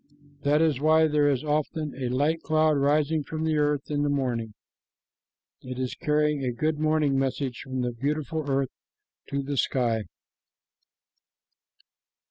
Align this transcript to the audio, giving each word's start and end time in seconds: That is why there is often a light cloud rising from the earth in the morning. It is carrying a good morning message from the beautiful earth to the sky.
That 0.41 0.63
is 0.63 0.79
why 0.79 1.07
there 1.07 1.29
is 1.29 1.43
often 1.43 1.93
a 1.95 2.09
light 2.09 2.41
cloud 2.41 2.75
rising 2.75 3.23
from 3.23 3.43
the 3.43 3.57
earth 3.59 3.91
in 3.91 4.01
the 4.01 4.09
morning. 4.09 4.55
It 5.61 5.77
is 5.77 5.93
carrying 5.93 6.43
a 6.43 6.51
good 6.51 6.79
morning 6.79 7.19
message 7.19 7.59
from 7.59 7.81
the 7.81 7.91
beautiful 7.91 8.43
earth 8.49 8.71
to 9.29 9.43
the 9.43 9.57
sky. 9.57 10.05